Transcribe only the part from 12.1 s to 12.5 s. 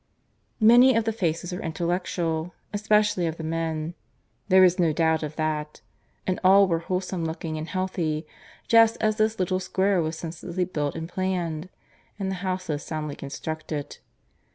and the